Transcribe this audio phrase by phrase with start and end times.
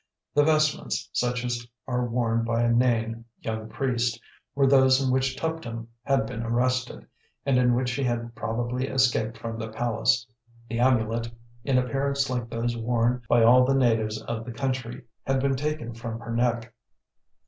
[0.33, 4.19] The vestments, such as are worn by a nain (young priest),
[4.55, 7.05] were those in which Tuptim had been arrested,
[7.45, 10.25] and in which she had probably escaped from the palace;
[10.67, 11.29] the amulet,
[11.63, 15.93] in appearance like those worn by all the natives of the country, had been taken
[15.93, 16.73] from her neck.